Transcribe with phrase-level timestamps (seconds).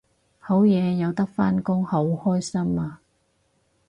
[0.39, 3.01] 好嘢有得返工好開心啊！